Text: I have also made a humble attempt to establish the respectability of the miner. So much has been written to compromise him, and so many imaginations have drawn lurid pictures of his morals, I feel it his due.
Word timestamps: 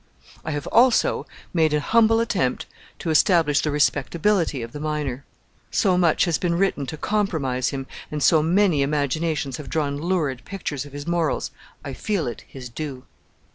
I 0.43 0.49
have 0.49 0.65
also 0.65 1.27
made 1.53 1.75
a 1.75 1.79
humble 1.79 2.19
attempt 2.19 2.65
to 2.97 3.11
establish 3.11 3.61
the 3.61 3.69
respectability 3.69 4.63
of 4.63 4.71
the 4.71 4.79
miner. 4.79 5.25
So 5.69 5.95
much 5.95 6.25
has 6.25 6.39
been 6.39 6.55
written 6.55 6.87
to 6.87 6.97
compromise 6.97 7.69
him, 7.69 7.85
and 8.09 8.23
so 8.23 8.41
many 8.41 8.81
imaginations 8.81 9.57
have 9.57 9.69
drawn 9.69 9.97
lurid 9.99 10.43
pictures 10.43 10.85
of 10.87 10.93
his 10.93 11.05
morals, 11.05 11.51
I 11.85 11.93
feel 11.93 12.25
it 12.25 12.43
his 12.47 12.67
due. 12.67 13.03